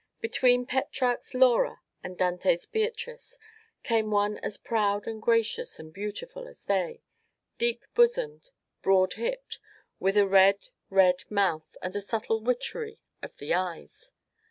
Between 0.19 0.65
Petrarch's 0.65 1.35
Laura 1.35 1.79
and 2.03 2.17
Dante's 2.17 2.65
Beatrice 2.65 3.37
came 3.83 4.09
one 4.09 4.39
as 4.39 4.57
proud 4.57 5.05
and 5.05 5.21
gracious 5.21 5.77
and 5.77 5.93
beautiful 5.93 6.47
as 6.47 6.63
they, 6.63 7.03
deep 7.59 7.85
bosomed, 7.93 8.49
broad 8.81 9.13
hipped, 9.13 9.59
with 9.99 10.17
a 10.17 10.25
red, 10.27 10.69
red 10.89 11.23
mouth, 11.29 11.77
and 11.83 11.95
a 11.95 12.01
subtle 12.01 12.41
witchery 12.41 12.99
of 13.21 13.37
the 13.37 13.53
eyes. 13.53 14.11